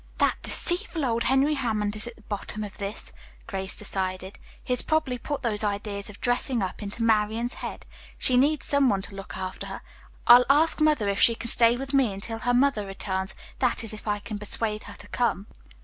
[0.17, 3.13] "That deceitful old Henry Hammond is at the bottom of this,"
[3.45, 4.39] Grace decided.
[4.63, 7.85] "He has probably put those ideas of dressing up into Marian's head.
[8.17, 9.81] She needs some one to look after her.
[10.25, 13.93] I'll ask mother if she can stay with me until her mother returns, that is
[13.93, 15.45] if I can persuade her to come."